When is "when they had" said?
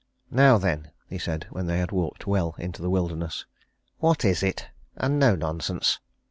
1.51-1.91